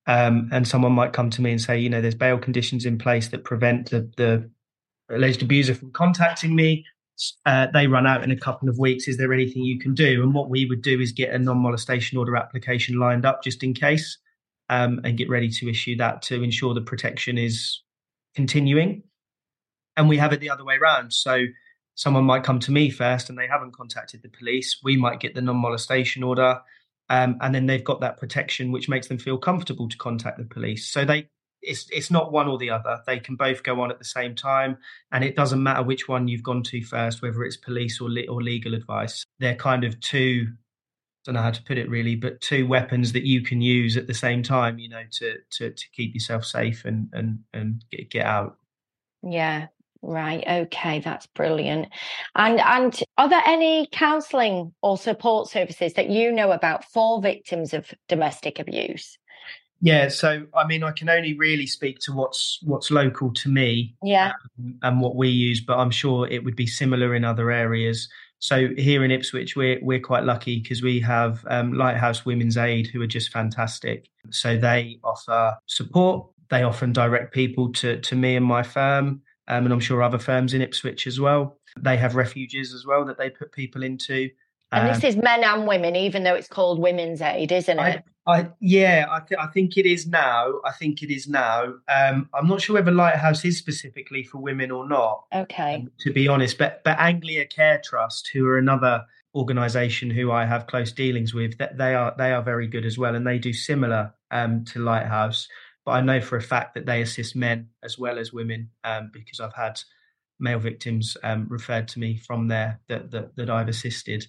[0.08, 2.96] Um, and someone might come to me and say, you know, there's bail conditions in
[2.96, 4.50] place that prevent the, the
[5.14, 6.86] alleged abuser from contacting me.
[7.44, 9.06] Uh, they run out in a couple of weeks.
[9.06, 10.22] Is there anything you can do?
[10.22, 13.62] And what we would do is get a non molestation order application lined up just
[13.62, 14.16] in case
[14.70, 17.82] um, and get ready to issue that to ensure the protection is
[18.34, 19.02] continuing.
[19.96, 21.12] And we have it the other way around.
[21.12, 21.44] So
[21.96, 24.78] someone might come to me first and they haven't contacted the police.
[24.82, 26.60] We might get the non molestation order
[27.10, 30.44] um, and then they've got that protection which makes them feel comfortable to contact the
[30.44, 30.86] police.
[30.86, 31.28] So they
[31.62, 33.00] it's it's not one or the other.
[33.06, 34.78] They can both go on at the same time,
[35.12, 38.42] and it doesn't matter which one you've gone to first, whether it's police or or
[38.42, 39.24] legal advice.
[39.38, 40.46] They're kind of two.
[40.48, 40.52] I
[41.24, 44.06] Don't know how to put it really, but two weapons that you can use at
[44.06, 44.78] the same time.
[44.78, 48.56] You know, to to to keep yourself safe and and and get, get out.
[49.22, 49.66] Yeah,
[50.02, 50.44] Right.
[50.46, 51.00] Okay.
[51.00, 51.88] That's brilliant.
[52.36, 57.74] And and are there any counselling or support services that you know about for victims
[57.74, 59.18] of domestic abuse?
[59.80, 60.08] Yeah.
[60.08, 63.96] So I mean, I can only really speak to what's what's local to me.
[64.02, 64.32] Yeah.
[64.58, 68.08] Um, and what we use, but I'm sure it would be similar in other areas.
[68.38, 72.86] So here in Ipswich, we're we're quite lucky because we have um, Lighthouse Women's Aid,
[72.86, 74.08] who are just fantastic.
[74.30, 76.28] So they offer support.
[76.50, 80.18] They often direct people to to me and my firm um, and I'm sure other
[80.18, 81.58] firms in Ipswich as well.
[81.78, 84.30] They have refuges as well that they put people into.
[84.70, 88.04] And um, this is men and women, even though it's called Women's Aid, isn't it?
[88.26, 90.60] I, I yeah, I, th- I think it is now.
[90.66, 91.74] I think it is now.
[91.88, 95.24] Um, I'm not sure whether Lighthouse is specifically for women or not.
[95.34, 95.76] Okay.
[95.76, 100.44] Um, to be honest, but but Anglia Care Trust, who are another organisation who I
[100.44, 103.38] have close dealings with, that they are they are very good as well, and they
[103.38, 105.48] do similar um, to Lighthouse.
[105.88, 109.08] But I know for a fact that they assist men as well as women um,
[109.10, 109.80] because I've had
[110.38, 114.26] male victims um, referred to me from there that, that, that I've assisted.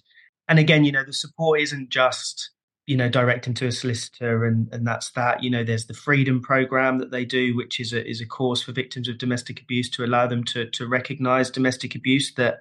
[0.48, 2.52] And again, you know, the support isn't just
[2.86, 6.40] you know directing to a solicitor and and that's that you know there's the freedom
[6.40, 9.90] program that they do which is a is a course for victims of domestic abuse
[9.90, 12.60] to allow them to to recognize domestic abuse that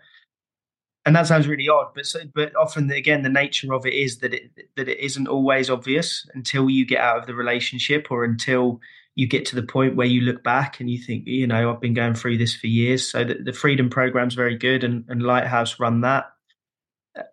[1.05, 4.19] and that sounds really odd but so, but often again the nature of it is
[4.19, 8.23] that it that it isn't always obvious until you get out of the relationship or
[8.23, 8.79] until
[9.15, 11.81] you get to the point where you look back and you think you know i've
[11.81, 13.09] been going through this for years.
[13.09, 16.31] So the, the freedom program's very good and, and lighthouse run that.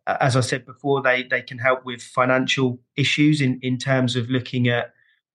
[0.07, 4.31] As i said before they they can help with financial issues in in terms of
[4.31, 4.93] looking at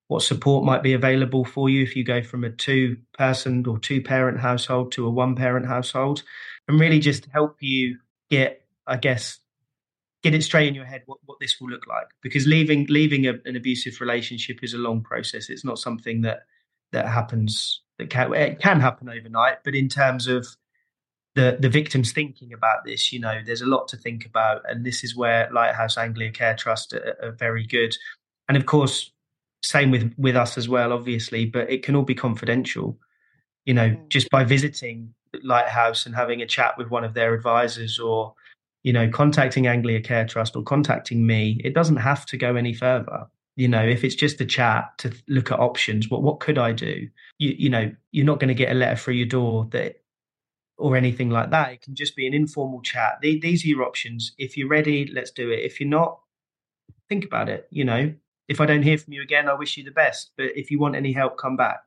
[0.08, 3.80] what support might be available for you if you go from a two person or
[3.80, 6.24] two parent household to a one parent household
[6.68, 7.98] and really just help you
[8.32, 9.38] get, I guess,
[10.24, 12.08] get it straight in your head what, what this will look like.
[12.24, 15.50] Because leaving leaving a, an abusive relationship is a long process.
[15.50, 16.40] It's not something that
[16.92, 19.58] that happens that can it can happen overnight.
[19.64, 20.48] But in terms of
[21.36, 24.86] the the victims thinking about this, you know, there's a lot to think about, and
[24.86, 27.96] this is where Lighthouse Anglia Care Trust are, are very good.
[28.48, 29.12] And of course,
[29.62, 31.46] same with with us as well, obviously.
[31.46, 32.98] But it can all be confidential.
[33.66, 34.10] You know, mm.
[34.10, 35.14] just by visiting
[35.44, 38.34] Lighthouse and having a chat with one of their advisors or,
[38.84, 42.74] you know, contacting Anglia Care Trust or contacting me, it doesn't have to go any
[42.74, 43.28] further.
[43.56, 46.72] You know, if it's just a chat to look at options, what what could I
[46.72, 47.08] do?
[47.38, 50.02] You, you know, you're not going to get a letter through your door that
[50.78, 51.72] or anything like that.
[51.74, 53.20] It can just be an informal chat.
[53.22, 54.34] These are your options.
[54.38, 55.60] If you're ready, let's do it.
[55.60, 56.20] If you're not,
[57.08, 57.68] think about it.
[57.70, 58.14] You know,
[58.48, 60.32] if I don't hear from you again, I wish you the best.
[60.38, 61.82] But if you want any help, come back.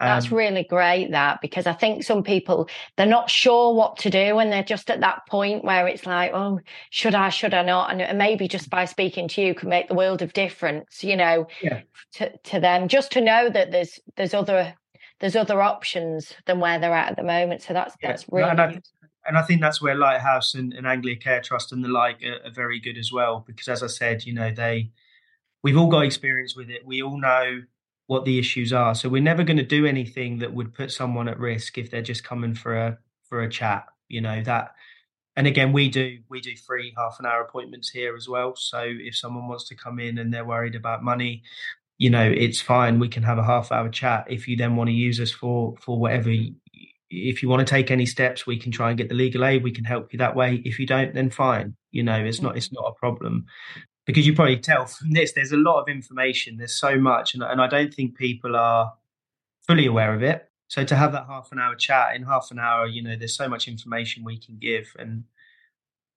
[0.00, 4.10] That's um, really great that because I think some people they're not sure what to
[4.10, 7.62] do and they're just at that point where it's like, oh, should I, should I
[7.62, 7.92] not?
[7.92, 11.46] And maybe just by speaking to you can make the world of difference, you know,
[11.62, 11.82] yeah.
[12.14, 12.88] to, to them.
[12.88, 14.74] Just to know that there's there's other
[15.20, 17.62] there's other options than where they're at at the moment.
[17.62, 18.08] So that's yeah.
[18.08, 18.80] that's really and I,
[19.26, 22.48] and I think that's where Lighthouse and, and Anglia Care Trust and the like are,
[22.48, 24.90] are very good as well because as I said, you know, they
[25.62, 26.84] we've all got experience with it.
[26.84, 27.62] We all know
[28.06, 28.94] what the issues are.
[28.94, 32.02] So we're never going to do anything that would put someone at risk if they're
[32.02, 33.86] just coming for a for a chat.
[34.08, 34.74] You know that.
[35.36, 38.54] And again, we do we do free half an hour appointments here as well.
[38.56, 41.42] So if someone wants to come in and they're worried about money,
[41.98, 42.98] you know, it's fine.
[42.98, 44.26] We can have a half hour chat.
[44.28, 46.30] If you then want to use us for for whatever,
[47.10, 49.62] if you want to take any steps, we can try and get the legal aid.
[49.62, 50.62] We can help you that way.
[50.64, 51.74] If you don't, then fine.
[51.90, 52.44] You know, it's mm.
[52.44, 53.46] not it's not a problem
[54.06, 56.56] because you probably tell from this, there's a lot of information.
[56.56, 58.92] There's so much, and, and I don't think people are
[59.66, 60.48] fully aware of it.
[60.68, 63.36] So to have that half an hour chat in half an hour, you know, there's
[63.36, 65.24] so much information we can give, and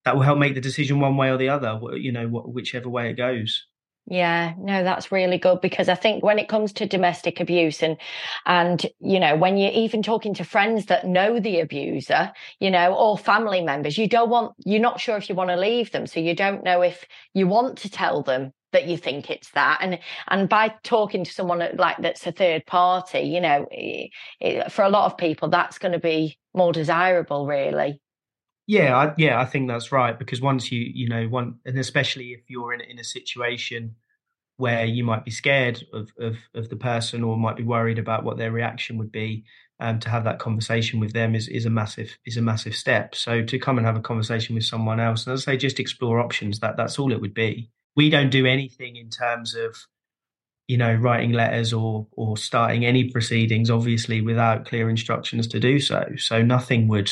[0.04, 1.80] that will help make the decision one way or the other.
[1.96, 3.66] You know, whichever way it goes.
[4.10, 7.98] Yeah, no, that's really good because I think when it comes to domestic abuse and
[8.46, 12.94] and you know when you're even talking to friends that know the abuser, you know,
[12.96, 16.08] or family members, you don't want you're not sure if you want to leave them,
[16.08, 19.80] so you don't know if you want to tell them that you think it's that
[19.82, 24.12] and and by talking to someone like that's a third party you know it,
[24.42, 28.00] it, for a lot of people that's going to be more desirable really
[28.68, 32.34] yeah, I, yeah, I think that's right because once you, you know, one, and especially
[32.34, 33.96] if you're in in a situation
[34.58, 38.24] where you might be scared of of, of the person or might be worried about
[38.24, 39.46] what their reaction would be,
[39.80, 43.16] um, to have that conversation with them is is a massive is a massive step.
[43.16, 45.80] So to come and have a conversation with someone else, and as I say, just
[45.80, 46.60] explore options.
[46.60, 47.72] That that's all it would be.
[47.96, 49.76] we don't do anything in terms of
[50.68, 55.80] you know writing letters or or starting any proceedings obviously without clear instructions to do
[55.80, 57.12] so so nothing would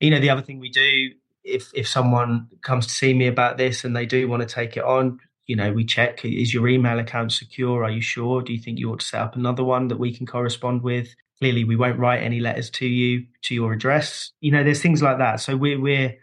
[0.00, 1.10] you know the other thing we do
[1.44, 4.76] if if someone comes to see me about this and they do want to take
[4.76, 7.84] it on you know we check is your email account secure?
[7.84, 8.42] Are you sure?
[8.42, 11.14] Do you think you ought to set up another one that we can correspond with?
[11.38, 14.32] Clearly we won't write any letters to you to your address.
[14.40, 15.40] You know there's things like that.
[15.40, 16.16] So we're we're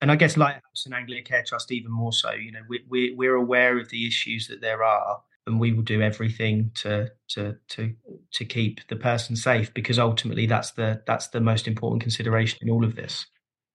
[0.00, 2.32] and I guess Lighthouse and Anglia Care Trust even more so.
[2.32, 5.82] You know, we, we we're aware of the issues that there are, and we will
[5.82, 7.94] do everything to to to
[8.32, 12.70] to keep the person safe because ultimately that's the that's the most important consideration in
[12.70, 13.26] all of this.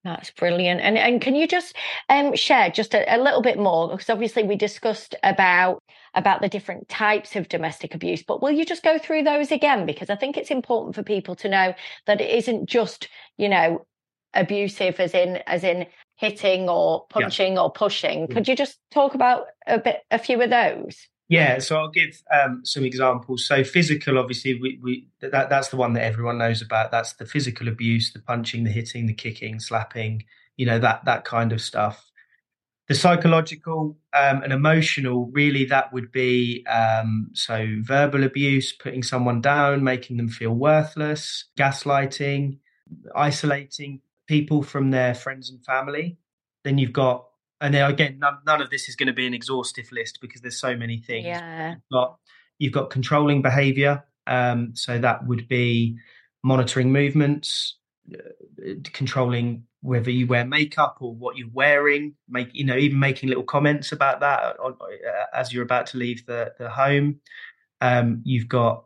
[0.03, 0.81] That's brilliant.
[0.81, 1.75] And and can you just
[2.09, 3.89] um, share just a, a, little bit more?
[3.89, 5.83] Because obviously we discussed about
[6.15, 9.85] about the different types of domestic abuse, but will you just go through those again?
[9.85, 11.73] Because I think it's important for people to know
[12.07, 13.85] that it isn't just, you know,
[14.33, 17.61] abusive as in as in hitting or punching yeah.
[17.61, 18.27] or pushing.
[18.27, 21.07] Could you just talk about a bit, a few of those?
[21.31, 23.47] Yeah, so I'll give um, some examples.
[23.47, 26.91] So physical, obviously, we, we that that's the one that everyone knows about.
[26.91, 30.25] That's the physical abuse, the punching, the hitting, the kicking, slapping,
[30.57, 32.11] you know that that kind of stuff.
[32.89, 39.41] The psychological um, and emotional, really, that would be um, so verbal abuse, putting someone
[39.41, 42.59] down, making them feel worthless, gaslighting,
[43.15, 46.17] isolating people from their friends and family.
[46.65, 47.25] Then you've got,
[47.61, 50.41] and then again, none, none of this is going to be an exhaustive list because
[50.41, 51.25] there's so many things.
[51.25, 51.69] Yeah.
[51.71, 52.17] You've got,
[52.59, 54.03] you've got controlling behavior.
[54.27, 55.97] Um, so that would be
[56.43, 57.77] monitoring movements,
[58.13, 63.29] uh, controlling whether you wear makeup or what you're wearing, make you know even making
[63.29, 67.19] little comments about that on, uh, as you're about to leave the the home.
[67.81, 68.85] Um, you've got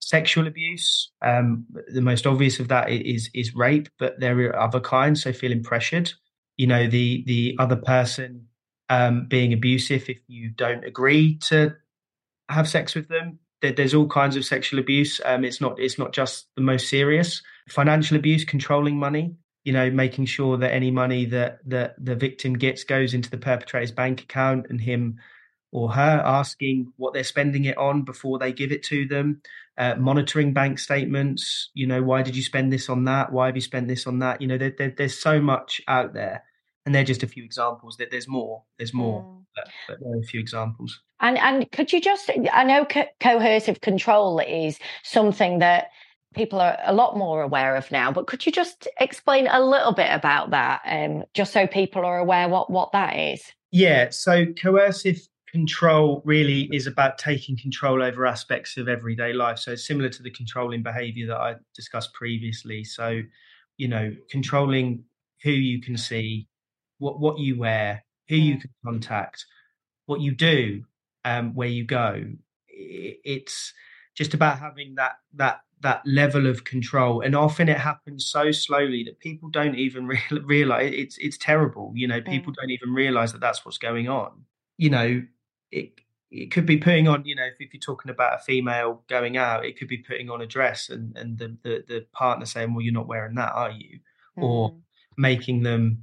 [0.00, 1.10] sexual abuse.
[1.22, 5.22] Um, the most obvious of that is is rape, but there are other kinds.
[5.22, 6.12] So feeling pressured,
[6.56, 8.48] you know, the the other person
[8.88, 11.74] um, being abusive if you don't agree to
[12.48, 13.38] have sex with them.
[13.62, 15.20] There, there's all kinds of sexual abuse.
[15.24, 17.42] Um, it's not it's not just the most serious.
[17.68, 19.36] Financial abuse, controlling money.
[19.64, 23.38] You know, making sure that any money that that the victim gets goes into the
[23.38, 25.18] perpetrator's bank account, and him
[25.72, 29.42] or her asking what they're spending it on before they give it to them
[29.78, 31.70] uh, monitoring bank statements.
[31.74, 33.32] You know, why did you spend this on that?
[33.32, 34.40] Why have you spent this on that?
[34.40, 36.44] You know, there, there, there's so much out there,
[36.86, 37.96] and they're just a few examples.
[37.96, 38.62] That there's more.
[38.78, 39.44] There's more, mm.
[39.54, 41.00] but, but there are a few examples.
[41.20, 42.30] And and could you just?
[42.52, 45.88] I know co- coercive control is something that
[46.34, 48.12] people are a lot more aware of now.
[48.12, 52.18] But could you just explain a little bit about that, um, just so people are
[52.18, 53.42] aware what what that is?
[53.72, 54.10] Yeah.
[54.10, 55.20] So coercive
[55.50, 59.58] control really is about taking control over aspects of everyday life.
[59.58, 62.84] So it's similar to the controlling behavior that I discussed previously.
[62.84, 63.22] So,
[63.76, 65.04] you know, controlling
[65.42, 66.46] who you can see,
[66.98, 69.44] what what you wear, who you can contact,
[70.06, 70.84] what you do,
[71.24, 72.24] um, where you go.
[72.68, 73.72] It's
[74.14, 79.04] just about having that that that level of control and often it happens so slowly
[79.04, 83.30] that people don't even re- realize it's it's terrible you know people don't even realize
[83.32, 84.32] that that's what's going on
[84.78, 85.22] you know
[85.70, 89.02] it it could be putting on, you know, if, if, you're talking about a female
[89.08, 92.44] going out, it could be putting on a dress and, and the, the, the partner
[92.46, 94.00] saying, well, you're not wearing that, are you?
[94.36, 94.42] Mm.
[94.42, 94.76] Or
[95.16, 96.02] making them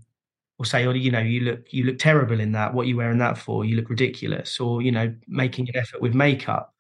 [0.59, 2.73] or say, oh, you know, you look you look terrible in that.
[2.73, 3.65] What are you wearing that for?
[3.65, 4.59] You look ridiculous.
[4.59, 6.73] Or, you know, making an effort with makeup.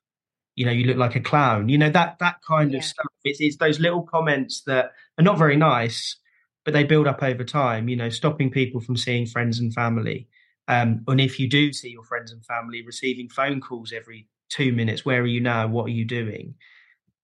[0.55, 1.69] You know, you look like a clown.
[1.69, 2.79] You know, that that kind yeah.
[2.79, 3.07] of stuff.
[3.23, 6.17] It's, it's those little comments that are not very nice,
[6.63, 10.27] but they build up over time, you know, stopping people from seeing friends and family
[10.67, 14.71] um, and if you do see your friends and family receiving phone calls every two
[14.71, 15.67] minutes, where are you now?
[15.67, 16.55] What are you doing?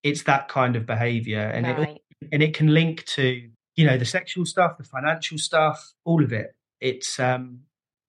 [0.02, 1.88] It's that kind of behavior, and right.
[1.88, 6.22] it and it can link to you know the sexual stuff, the financial stuff, all
[6.22, 6.54] of it.
[6.80, 7.60] It's um,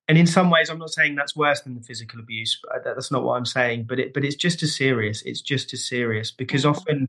[0.08, 2.60] and in some ways, I'm not saying that's worse than the physical abuse.
[2.84, 5.22] That's not what I'm saying, but it but it's just as serious.
[5.24, 7.08] It's just as serious because often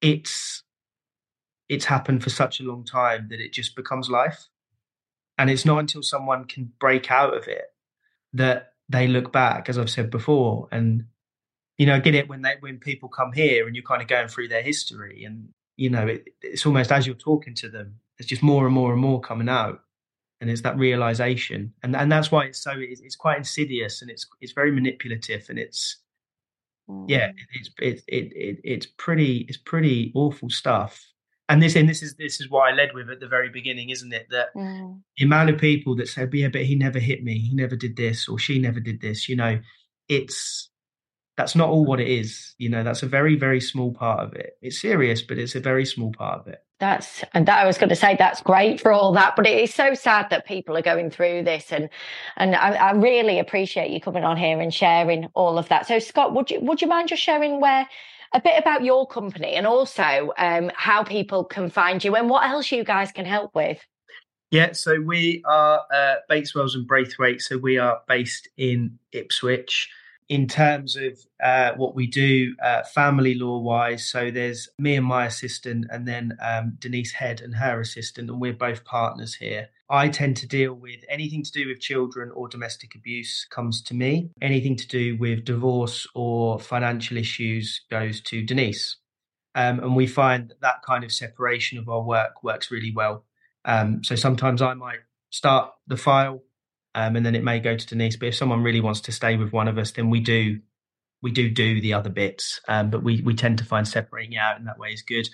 [0.00, 0.62] it's
[1.68, 4.48] it's happened for such a long time that it just becomes life
[5.38, 7.64] and it's not until someone can break out of it
[8.32, 11.04] that they look back, as I've said before, and
[11.78, 14.28] you know, get it when they when people come here and you're kind of going
[14.28, 18.28] through their history, and you know, it, it's almost as you're talking to them, there's
[18.28, 19.80] just more and more and more coming out,
[20.40, 24.10] and it's that realization, and and that's why it's so it's, it's quite insidious and
[24.10, 25.98] it's it's very manipulative and it's
[27.08, 27.34] yeah, mm.
[27.52, 31.04] it's it, it, it it's pretty it's pretty awful stuff
[31.48, 33.90] and this and this is this is what I led with at the very beginning,
[33.90, 34.26] isn't it?
[34.30, 34.98] That mm.
[35.18, 37.38] the amount of people that said, "Yeah, but he never hit me.
[37.38, 39.60] He never did this, or she never did this." You know,
[40.08, 40.70] it's
[41.36, 42.54] that's not all what it is.
[42.58, 44.56] You know, that's a very, very small part of it.
[44.62, 46.60] It's serious, but it's a very small part of it.
[46.80, 49.60] That's and that I was going to say that's great for all that, but it
[49.60, 51.88] is so sad that people are going through this, and
[52.36, 55.86] and I, I really appreciate you coming on here and sharing all of that.
[55.86, 57.88] So, Scott, would you would you mind just sharing where
[58.32, 62.44] a bit about your company and also um, how people can find you and what
[62.44, 63.78] else you guys can help with?
[64.50, 67.40] Yeah, so we are uh, Bates Wells and Braithwaite.
[67.40, 69.88] So we are based in Ipswich
[70.28, 74.08] in terms of uh, what we do uh, family law wise.
[74.08, 78.40] So there's me and my assistant, and then um, Denise Head and her assistant, and
[78.40, 79.68] we're both partners here.
[79.90, 83.94] I tend to deal with anything to do with children or domestic abuse comes to
[83.94, 84.30] me.
[84.40, 88.96] Anything to do with divorce or financial issues goes to Denise.
[89.54, 93.24] Um, and we find that, that kind of separation of our work works really well.
[93.66, 95.00] Um, so sometimes I might
[95.30, 96.42] start the file
[96.94, 98.16] um, and then it may go to Denise.
[98.16, 100.60] But if someone really wants to stay with one of us, then we do
[101.22, 102.60] we do do the other bits.
[102.68, 105.28] Um, but we we tend to find separating out in that way is good.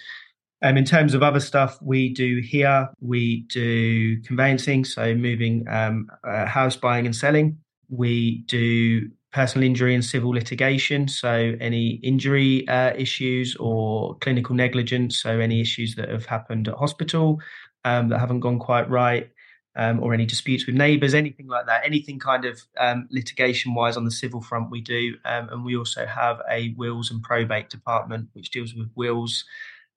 [0.63, 6.09] Um, in terms of other stuff, we do here we do conveyancing, so moving um,
[6.25, 7.59] uh, house buying and selling.
[7.89, 15.19] We do personal injury and civil litigation, so any injury uh, issues or clinical negligence,
[15.21, 17.41] so any issues that have happened at hospital
[17.85, 19.31] um, that haven't gone quite right
[19.77, 23.97] um, or any disputes with neighbours, anything like that, anything kind of um, litigation wise
[23.97, 25.15] on the civil front, we do.
[25.25, 29.45] Um, and we also have a wills and probate department, which deals with wills,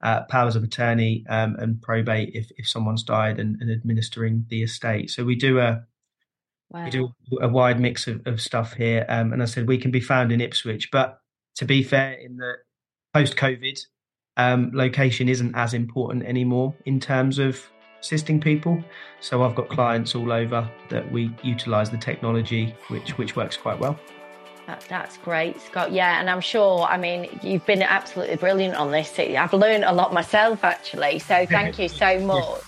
[0.02, 4.62] uh, powers of attorney, um, and probate if, if someone's died and, and, administering the
[4.62, 5.10] estate.
[5.10, 5.84] So we do a
[6.70, 6.84] wow.
[6.84, 7.10] we do
[7.42, 9.06] a wide mix of, of stuff here.
[9.10, 11.20] Um, and I said we can be found in Ipswich, but
[11.56, 12.54] to be fair, in the
[13.14, 13.80] post COVID,
[14.38, 17.70] um, location isn't as important anymore in terms of
[18.04, 18.84] assisting people.
[19.22, 23.80] So I've got clients all over that we utilize the technology, which which works quite
[23.80, 23.98] well.
[24.68, 25.92] That, that's great, Scott.
[25.92, 26.84] Yeah, and I'm sure.
[26.84, 29.18] I mean, you've been absolutely brilliant on this.
[29.20, 31.20] I've learned a lot myself, actually.
[31.20, 32.64] So thank you so much.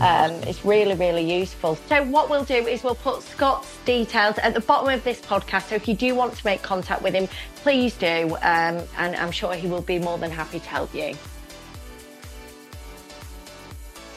[0.00, 1.76] Um, it's really, really useful.
[1.88, 5.68] So what we'll do is we'll put Scott's details at the bottom of this podcast.
[5.68, 9.30] So if you do want to make contact with him, please do, um, and I'm
[9.30, 11.14] sure he will be more than happy to help you.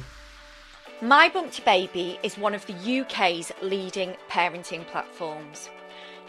[1.01, 5.70] My Bump to Baby is one of the UK's leading parenting platforms.